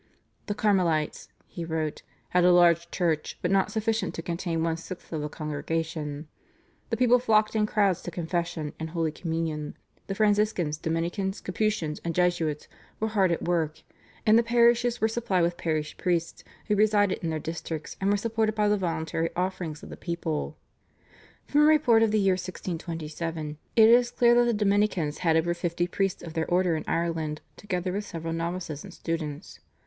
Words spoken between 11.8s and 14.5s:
and Jesuits were hard at work; and the